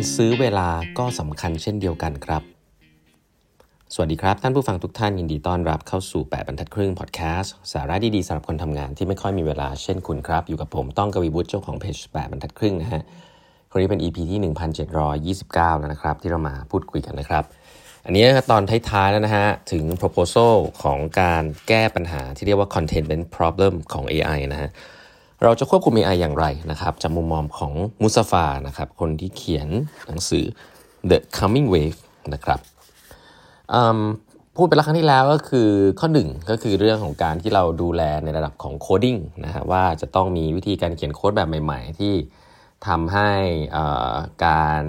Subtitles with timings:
[0.00, 2.42] การซื้อเวลาก็สำคัญเช่นเดียวกันครับ
[3.94, 13.02] สวัสดีครับ ท่านผู้ฟังทุกท่านยินดีต้อนรับเข้าสู่ 8 บรรทัดครึ่งพอดแคสต์สาระดีๆสำหรับคนทำงานที่ไม่ค่อยมีเวลาเช่นคุณครับ อยู่กับผมต้องกวีบุตรเจ้าของเพจ 8 บรรทัดครึ่งนะฮะ
[13.70, 17.44] คนนี้เป็น EP ที่ 1729 แล้วนะครับ ที่เรามาพูดคุยกันนะครับ
[18.04, 24.70] อันนี้ตอนท้ายๆแล้วนะฮะ ถึง proposal ของการแก้ปัญหาที่เรียกว่า containment problem ของ AI นะฮะ
[25.44, 27.72] เราจะควบคุม AI อย่างไรนะครับจากมุมมองของ
[28.02, 29.68] มุสตาฟานะครับคนที่เขียน
[30.06, 30.44] หนังสือ
[31.10, 31.98] The Coming Wave
[32.34, 32.60] นะครับ
[34.56, 35.68] พูดไปแล้วครั้งที่แล้วก็คือ
[36.00, 42.14] ข้อหนึ่งก็คือเรื่องของการที่เราดูแลในระดับของ coding นะฮะว่าจะต้องมีวิธีการเขียนโค้ดแบบใหม่ ๆ ที่
[42.86, 43.30] ทำให้
[44.46, 44.82] การ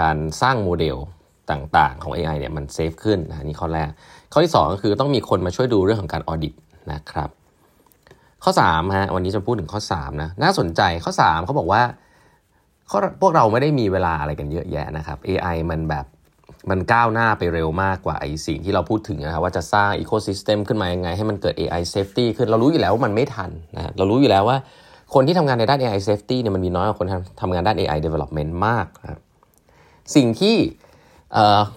[0.00, 0.96] การสร้างโมเดล
[1.50, 3.88] ต่างๆ ของ AI เนี่ยมัน safe ขึ้นนะนี่ข้อแรก
[4.32, 6.54] ข้อที่ 2 ก็คือต้องมีคนมาช่วยดูเรื่องของการ audit
[6.92, 7.30] นะครับ
[8.44, 11.82] ข้อ3ฮะวันนี้จะพูดถึงข้อ3นะน่าสนใจข้อ 3เขาบอกว่า
[13.20, 16.06] พวกเราไม่ได้มีเวลาอะไรกันเยอะแยะนะครับ AI มันแบบ
[16.70, 24.56] มันก้าวหน้าไปเร็วมากกว่าไอ้สิ่งที่เราพูดถึงนะครับว่าจะสร้างอีโคซิสเต็มขึ้นมายังไง ให้มันเกิด AI safety ขึ้นเรารู้อยู่แล้วว่ามันไม่ทันนะเรารู้อยู่แล้วว่า
[25.14, 27.08] คนที่ทำงานในด้าน AI safety เนี่ยมันมีน้อยกว่าคน
[27.42, 29.20] ทำงานด้าน AI development มากนะ
[30.16, 30.56] สิ่งที่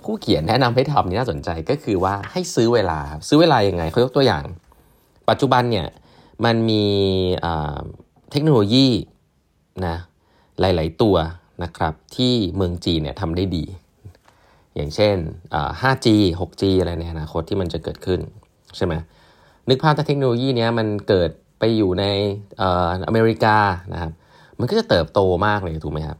[0.03, 4.43] ผู้เขียนแนะนำให้ทำนี่น่าสนใจก็คือว่าให้ซื้อเวลาซื้อเวลายังไงเขายกตัวอย่าง
[5.29, 5.87] ปัจจุบันเนี่ย
[6.45, 6.85] มันมี
[8.31, 8.87] เทคโนโลยี
[9.85, 9.97] นะ
[10.59, 11.15] หลาย ๆ ตัว
[11.63, 13.63] นะครับที่เมืองจีนเนี่ยทำได้ดี
[14.75, 15.15] อย่างเช่น
[15.81, 16.07] 5G
[16.39, 18.19] 6G อะไรในอนาคตที่มันจะเกิดขึ้น
[18.75, 18.93] ใช่ไหม
[19.69, 22.05] นึกภาพถ้าเทคโนโลยีนี้มันเกิดไปอยู่ใน
[23.07, 23.57] อเมริกา
[23.93, 24.11] นะครับ
[24.59, 26.17] มันก็จะเติบโตมากเลยถูกไหมครับ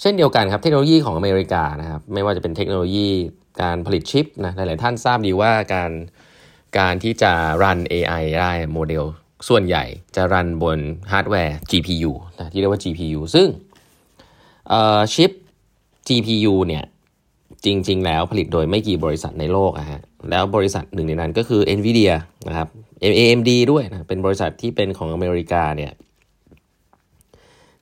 [0.00, 3.08] เช่นเดียวกันครับเทคโนโลยีของอเมริกานะครับไม่ว่าจะเป็นเทคโนโลยี
[3.62, 5.90] การผลิตชิปนะหลาย ๆ ท่านทราบดีว่าการ
[6.78, 9.04] การที่จะรัน AI ได้โมเดล
[9.48, 9.84] ส่วนใหญ่
[10.16, 10.78] จะ run บน
[11.12, 13.48] ฮาร์ดแวร์ GPU นะที่เรียกว่า GPU ซึ่ง
[15.14, 15.30] ชิป
[16.08, 16.84] GPU เนี่ย
[17.64, 20.00] จริง ๆ แล้วผลิตโดยไม่กี่บริษัทในโลกอะฮะ
[20.30, 22.12] แล้วบริษัทหนึ่งในนั้นก็คือ NVIDIA
[22.48, 22.68] นะครับ
[23.02, 25.92] AMD ด้วยนะเป็นบริษัทที่เป็นของอเมริกาเนี่ย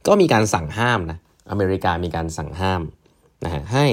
[0.06, 1.18] ก็มีการสั่งห้ามนะ
[1.50, 2.82] อเมริกามีการสั่งห้าม
[3.44, 3.86] นะฮะให้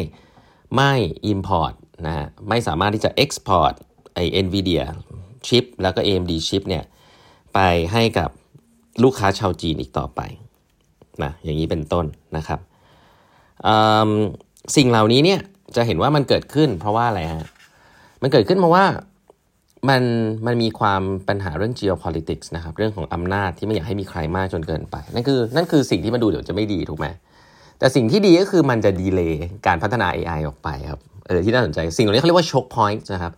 [0.75, 0.93] ไม่
[1.31, 1.73] import
[2.05, 3.73] นะฮะไม่สามารถที่จะ export
[4.13, 4.83] ไอ้ NVIDIA
[5.47, 6.83] ชิปแล้วก็ AMD ชิปเนี่ย
[7.57, 8.29] ไปให้กับ
[9.03, 10.21] ลูกค้าชาวจีนอีกต่อไป
[11.23, 12.05] นะอย่างนี้เป็นต้น
[12.37, 12.59] นะครับ
[14.75, 15.39] สิ่งเหล่านี้เนี่ย
[15.75, 17.45] จะเห็นว่ามันเกิดขึ้น เพราะว่าอะไรฮะ
[18.21, 18.83] มันเกิดขึ้นเพราะว่า
[19.89, 20.01] มัน
[20.45, 27.07] มันมีความปัญหาเรื่อง geopolitics นะครับเรื่องของอำนาจที่ไม่อยากให้มีใครมากจนเกินไป นั่นคือนั่นคือสิ่งที่มันดูเดี๋ยวจะไม่ดีถูกไหม
[27.79, 33.33] แต่สิ่งที่ดีก็คือมันจะดีเลย์การพัฒนา AI ออกไปครับเออที่น่าสนใจสิ่งเหล่านี้เขาเรียกว่า choke point นะครับ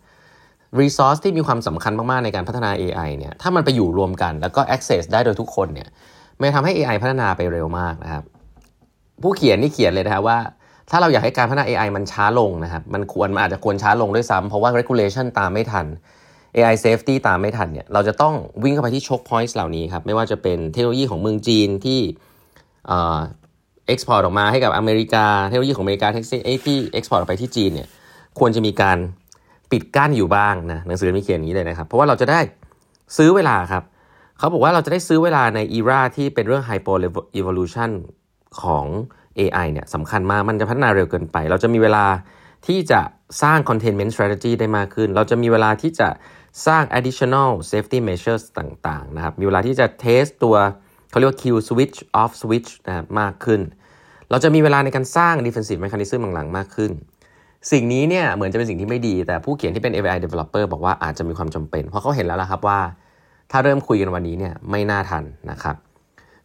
[0.81, 5.88] resource ที่มีความสำคัญมาก ๆ ในการพัฒนา AI เนี่ยถ้ามันไปอยู่รวมกันแล้วก็ access ได้โดยทุกคนเนี่ย
[6.40, 8.24] มันทำให้ AI พัฒนาไปเร็วมากนะครับ
[9.22, 10.40] ผู้เขียนนี่เขียนเลยนะครับว่า
[10.90, 15.85] ถ้าเราอยากให้การพัฒนา AI มันช้าลงนะครับมันควรมันอาจจะควรช้าลงด้วยซ้ำเพราะว่า regulation ตามไม่ทัน
[16.56, 22.00] AI safety ตามไม่ทันเนี่ยเราจะต้องวิ่งเข้าไปที่ choke points เหล่านี้ครับไม่ว่าจะเป็นเทคโนโลยีของเมืองจีนที่
[22.88, 26.22] export ออกมาให้กับอเมริกาเทคโนโลยีของอเมริกาที่
[26.94, 27.88] export ออกไปที่จีนเนี่ย
[28.40, 28.97] ควรจะมีการ
[29.72, 32.40] ปิดกั้นอยู่บ้างนะหนังสือมีเขียนอย่างนี้เลยนะครับ เพราะว่าเราจะได้
[33.18, 33.84] ซื้อเวลาครับ
[34.38, 36.97] เขาบอกว่าเราจะได้ซื้อเวลาใน era ที่เป็นเรื่อง hyper
[37.40, 37.91] evolution
[38.62, 38.85] ของ
[39.40, 42.06] AI เนี่ยสำคัญมากมันจะพัฒนาเร็วเกินไป เราจะมีเวลา
[42.68, 43.02] ที่จะ
[43.41, 46.09] สร้าง containment strategy ได้มากขึ้น เราจะมีเวลาที่จะ
[46.68, 50.56] สร้าง additional safety measures ต่างๆนะครับ มีเวลาที่จะ test ตัว
[51.09, 53.62] เขาเรียกว่า Q switch off switch นะครับมากขึ้น
[54.30, 56.91] เราจะมีเวลาในการสร้าง defensive mechanism หลังๆมากขึ้น
[57.71, 62.79] สิ่งนี้เนี่ยเหมือนจะเป็นสิ่งที่ไม่ดี แต่ผู้เขียนที่เป็น AI developer บอกว่าอาจจะมีความจำเป็น เพราะเขาเห็นแล้วละครับว่า
[63.51, 65.75] ถ้าเริ่มคุยกันวันนี้เนี่ยไม่น่าทันนะครับ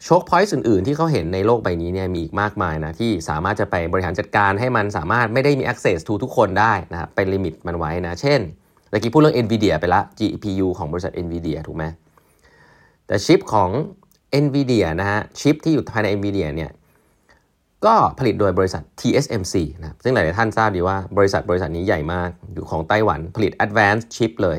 [0.04, 8.40] โชคพอยต์อื่นๆ ที่เขาเห็นในโลกใบนี้เนี่ยมีอีกมากมายนะที่สามารถจะไปบริหารจัดการให้มันสามารถไม่ได้มี access to ทุกคนได้นะครับไปลิมิตมันไว้นะเช่น
[8.90, 11.84] เมื่อกี้พูดเรื่อง NVIDIA ไปละ GPU ของบริษัท NVIDIA ถูกไหม
[13.06, 13.70] แต่ชิปของ
[14.44, 16.70] NVIDIA นะฮะชิปที่อยู่ภายใน NVIDIA เนี่ย
[17.86, 24.58] ก็ผลิตโดยบริษัท TSMC นะครับซึ่งหลายๆท่านทราบดีว่าบริษัทบริษัทนี้ใหญ่มากอยู่ของไต้หวันผลิต Advanced Chip เลย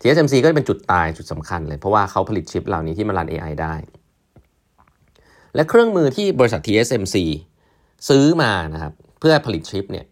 [0.00, 3.74] TSMC ก็เป็นจุดตายจุดสำคัญเลย เพราะว่าเขาผลิตชิปเหล่านี้ที่มารัน AI ได้
[5.54, 7.16] และเครื่องมือที่บริษัท TSMC
[8.08, 10.06] ซื้อมานะครับเพื่อผลิตชิปเนี่ย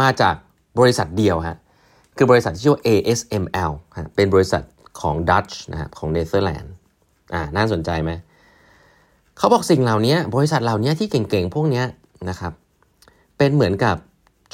[0.00, 0.34] มาจาก
[0.80, 1.58] บริษัทเดียวฮะ
[2.16, 3.72] คือบริษัทที่ชื่อว่า ASML
[4.16, 4.62] เป็นบริษัท
[5.00, 6.72] ของ Dutch นะครับของเนเธอร์แลนด์
[7.34, 8.10] อ่าน่าสนใจไหม
[9.38, 11.82] เขาบอกสิ่งเหล่านี้บริษัทเหล่านี้ที่เก่งๆ พวกนี้
[12.30, 12.52] นะครับ
[13.38, 13.96] เป็นเหมือนกับ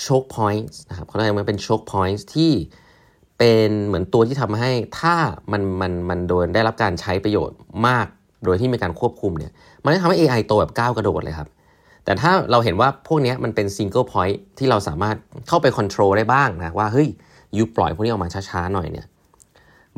[0.02, 2.52] choke point นะครับเขาเรียกว่าเป็น choke point ที่
[3.38, 4.70] เป็นเหมือนตัวที่ทำให้
[5.00, 5.14] ถ้า
[5.52, 8.06] มันมันมันโดนได้รับการใช้ประโยชน์มาก
[8.44, 9.52] โดยที่มีการควบคุมเนี่ย
[9.84, 11.48] มันจะทำให้ AI โตแบบก้าวกระโดดเลยครับ
[12.04, 15.16] แต่ถ้าเราเห็นว่าพวกนี้มันเป็น single point ที่เราสามารถ
[15.48, 17.08] เข้าไป control ได้บ้างนะว่าเฮ้ย
[17.56, 19.06] you ปล่อยพวกนี้ออกมาช้าๆหน่อยเนี่ย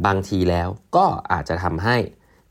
[0.06, 1.96] บางทีแล้วก็อาจจะทำให้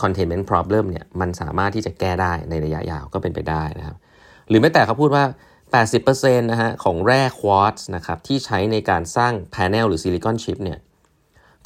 [0.02, 3.98] containment problem เนี่ยมันสามารถที่จะแก้ได้ในระยะยาวก็เป็นไปได้นะครับ
[4.50, 5.24] หรือแม้แต่เขาพูดว่า
[5.84, 10.80] 80%นะฮะของแร่ควอตซ์นะครับที่ใช้ในการสร้างแผงหรือซิลิคอนชิปเนี่ย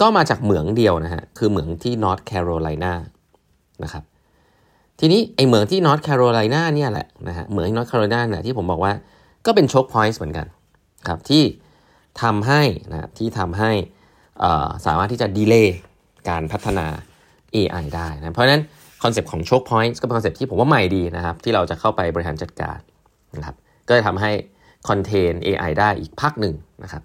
[0.02, 2.94] ก็มาจากเหมืองเดียวนะฮะคือเหมืองที่นอร์ทแคโรไลนา
[3.84, 4.04] นะครับ
[5.00, 8.94] ทีนี้ไอเหมืองที่นอร์ทแคโรไลนาเนี่ยแหละนะฮะเหมืองที่นอร์ทแคโรไลนาเนี่ยที่ผมบอกว่า
[9.46, 10.48] ก็เป็น choke point เหมือนกัน
[11.08, 11.44] ครับที่
[12.22, 13.72] ทำให้นะที่ทำให้
[14.86, 15.78] สามารถที่จะ delay
[16.30, 16.88] การพัฒนา
[17.56, 18.64] AI ได้นะเพราะนั้น
[19.04, 22.80] คอนเซปต์ของ choke point ก็เป็นคอนเซปต์ที่ผมว่าใหม่ดีนะครับ ที่เราจะเข้าไปบริหารจัดการ
[23.36, 23.56] นะครับ
[23.88, 24.32] ก็จะทำให้
[24.90, 27.04] คอนเทน AI ได้อีกภาคหนึ่งนะครับ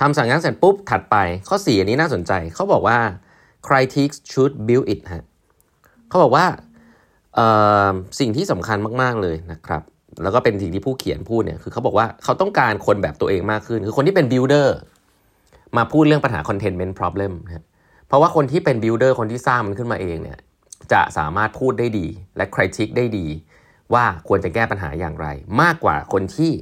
[0.00, 1.16] ทำสั่งงานเสร็จปุ๊บ ถัดไป
[1.48, 2.98] ข้อ 4 อันนี้น่าสนใจ เขาบอกว่า
[3.66, 5.24] critics should build it ฮะ
[6.08, 6.44] เขาบอกว่า
[8.20, 9.82] สิ่งที่สำคัญมาก ๆ เลยนะครับ
[10.22, 14.68] แล้วก็เป็นสิ่งที่ผู้เขียนพูดเนี่ยคือเขาบอกว่าเขาต้องการคนแบบตัวเองมากขึ้น คือคนที่เป็น builder
[15.76, 17.64] มาพูดเรื่องปัญหา containment problem นะ
[18.08, 20.38] เพราะว่าคนที่เป็น builder คนที่สร้างมันขึ้นมาเองเนี่ย
[20.92, 22.06] จะสามารถพูดได้ดี
[22.36, 23.26] และ critic ได้ดี
[23.94, 25.26] ว่าควรจะแก้ปัญหาอย่างไร
[25.62, 26.52] มากกว่าคนที่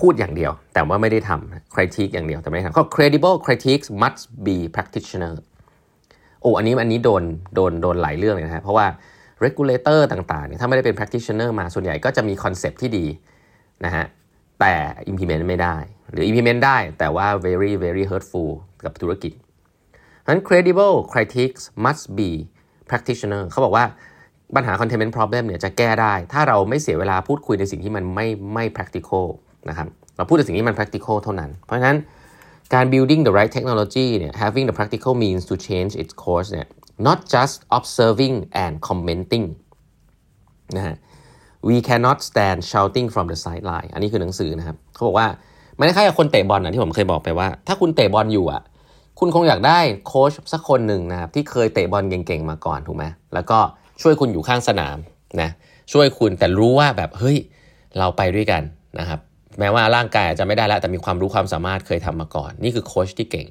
[0.00, 5.34] พูดอย่างเดียว แต่ว่าไม่ได้ทำ critique อย่างเดียวแต่ไม่ได้ทำก็ credible critics must be practitioner
[6.40, 7.22] โอ้อันนี้อันนี้โดน
[7.54, 8.86] โดนโดนหลายเรื่องเลยนะฮะเพราะว่า
[9.44, 13.06] regulator ต่างๆเนี่ยถ้าไม่ได้เป็น practitioner มาส่วนใหญ่ก็จะมีคอนเซปที่ดี
[13.84, 14.04] นะฮะ
[14.60, 14.74] แต่
[15.10, 15.76] implement ไม่ได้
[16.10, 18.50] หรือ implement ได้แต่ว่า very very hurtful
[18.84, 19.32] กับธุรกิจ
[20.28, 22.30] นั้น credible critics must be
[22.90, 23.84] practitioner เขาบอกว่า
[24.56, 29.26] ปัญหา containment problem เนี่ยจะแก้ได้ ถ้าเราไม่เสียเวลาพูดคุยในสิ่งที่มันไม่ไม่ practical
[29.68, 31.96] นะครับเราพูดถึงสิ่งที่มัน practical เท่านั้น เพราะฉะนั้น
[32.74, 36.66] การ building the right technology เนี่ย having the practical means to change its course เนี่ย
[37.08, 38.34] not just observing
[38.64, 39.46] and commenting
[40.76, 40.96] นะฮะ
[41.68, 45.26] we cannot stand shouting from the sideline อันนี้คือหนังสือนะครับ เขาบอกว่า
[45.76, 48.62] ไม่ได้ค่กับคนเตะบอลนะที่ผมเคยบอกไปว่า ถ้าคุณเตะบอลอยู่อะ
[49.18, 53.04] คุณคงอยากได้โค้ชสักคนหนึ่งนะครับที่เคยเตะบอลเก่งๆมาก่อนถูกไหม
[53.34, 53.58] แล้วก็
[54.02, 54.96] ช่วยคุณอยู่ข้างสนาม
[55.40, 55.50] นะ
[55.92, 57.36] ช่วยคุณแต่รู้ว่าแบบเฮ้ย
[57.98, 58.62] เราไปด้วยกัน
[58.98, 59.20] นะครับ
[59.58, 63.48] แม้ว่าร่างกายอาจจะไม่ได้แล้วแต่มีความรู้ความสามารถเคยทำมาก่อน นี่คือโค้ชที่เก่ง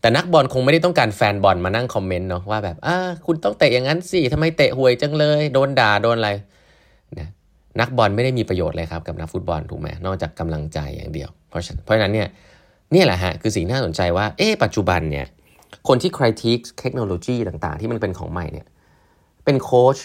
[0.00, 6.30] แต่นักบอลคงไม่ได้ต้องการแฟนบอลมานั่งคอมเมนต์เนาะว่าแบบอ่าคุณต้องเตะอย่างนั้นสิทำไมเตะห่วยจังเลย โดนด่าโดนอะไร
[7.18, 7.28] นะ
[7.80, 12.28] นักบอลไม่ได้มีประโยชน์เลยครับกับนักฟุตบอลถูกไหมนอกจากกำลังใจอย่างเดียว เพราะเพราะฉะนั้นเนี่ย
[12.94, 15.26] นี่แหละฮะคือสิ่งน่าสนใจว่าเอ๊ปัจจุบันเนี่ย
[15.88, 18.66] คนที่ critique เทคโนโลยีต่างๆ ที่มันเป็นของใหม่เนี่ย
[19.44, 19.96] เป็นโค้ช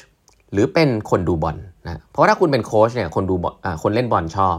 [0.51, 1.57] หรือเป็นคนดูบอล
[1.87, 3.35] นะเพราะถ้าคุณเป็นโค้ชเนี่ยคนดู
[3.83, 4.57] คนเล่นบอลชอบ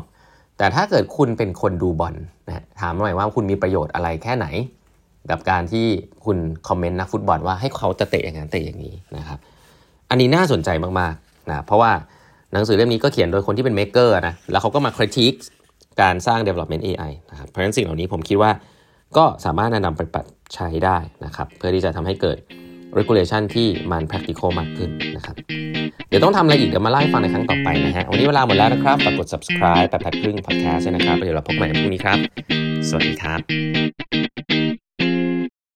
[0.58, 2.14] แต่ถ้าเกิดคุณเป็นคนดูบอล
[2.48, 4.46] นะถามหน่อยว่าคุณมีประโยชน์อะไรแค่ไหน
[5.30, 5.86] กับการที่
[6.24, 6.36] คุณ
[6.68, 9.38] comment นักฟุตบอลว่าให้เขาจะเตะอย่างนั้นเตะอย่างนี้นะครับ
[10.10, 10.68] อันนี้น่าสนใจ
[11.00, 11.90] มากๆนะเพราะว่า
[12.52, 15.34] หนังสือเล่มนี้ก็เขียนโดยคนที่เป็น maker นะแล้วเขาก็มา critique
[16.00, 18.50] การสร้าง development AI นะครับเพราะฉะนั้นสิ่งเหล่านี้ผมคิดว่า
[19.16, 22.38] ก็สามารถนำไปปรับใช้ได้นะครับ เพื่อที่จะทำให้เกิด
[22.98, 25.36] regulation ที่มัน practical มากขึ้นนะครับ
[26.08, 32.18] เดี๋ยวต้องทำอะไรอีก เดี๋ยวมาเล่าให้ฟังในครั้งต่อไปนะฮะ วันนี้เวลาหมดแล้วนะครับ ฝากกด subscribe แปดแพดครึ่ง podcast นะครับ เดี๋ยวเราพบกันใหม่พรุ่งนี้ครับ
[32.88, 33.40] สวัสดีครับ